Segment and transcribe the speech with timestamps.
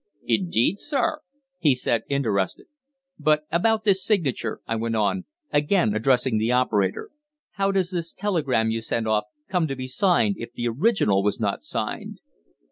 [0.25, 1.19] "Indeed, sir?"
[1.59, 2.65] he said, interested.
[3.19, 7.11] "But about this signature," I went on, again addressing the operator.
[7.51, 11.39] "How does this telegram you sent off come to be signed if the original was
[11.39, 12.17] not signed?"